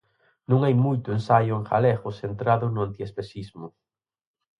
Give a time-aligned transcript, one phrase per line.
[0.49, 3.67] Non hai moito ensaio en galego centrado no antiespecismo.